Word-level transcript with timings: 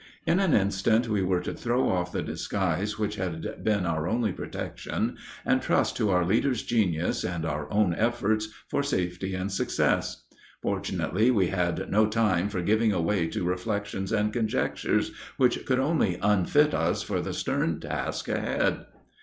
In 0.25 0.39
an 0.39 0.55
instant 0.55 1.07
we 1.07 1.21
were 1.21 1.41
to 1.41 1.53
throw 1.53 1.87
off 1.87 2.11
the 2.11 2.23
disguise 2.23 2.97
which 2.97 3.17
had 3.17 3.63
been 3.63 3.85
our 3.85 4.07
only 4.07 4.31
protection, 4.31 5.15
and 5.45 5.61
trust 5.61 5.95
to 5.97 6.09
our 6.09 6.25
leader's 6.25 6.63
genius 6.63 7.23
and 7.23 7.45
our 7.45 7.71
own 7.71 7.93
efforts 7.93 8.47
for 8.67 8.81
safety 8.81 9.35
and 9.35 9.51
success. 9.51 10.23
Fortunately 10.63 11.29
we 11.29 11.49
had 11.49 11.91
no 11.91 12.07
time 12.07 12.49
for 12.49 12.63
giving 12.63 12.91
way 13.03 13.27
to 13.27 13.43
reflections 13.45 14.11
and 14.11 14.33
conjectures 14.33 15.11
which 15.37 15.67
could 15.67 15.79
only 15.79 16.17
unfit 16.23 16.73
us 16.73 17.03
for 17.03 17.21
the 17.21 17.31
stern 17.31 17.79
task 17.79 18.27
ahead. 18.27 18.87